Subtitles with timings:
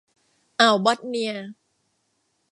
[0.59, 1.33] อ่าวบอทเนีย